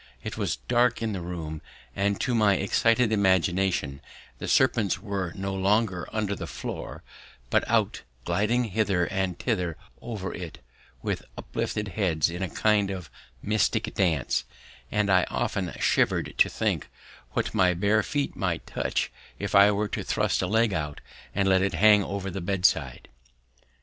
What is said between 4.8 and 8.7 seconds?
were no longer under the floor, but out, gliding